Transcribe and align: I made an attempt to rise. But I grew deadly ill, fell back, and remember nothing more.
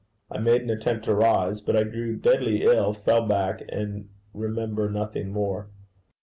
I 0.31 0.39
made 0.39 0.63
an 0.63 0.71
attempt 0.71 1.05
to 1.05 1.13
rise. 1.13 1.61
But 1.61 1.75
I 1.75 1.83
grew 1.83 2.15
deadly 2.15 2.63
ill, 2.63 2.91
fell 2.91 3.27
back, 3.27 3.61
and 3.69 4.09
remember 4.33 4.89
nothing 4.89 5.31
more. 5.31 5.69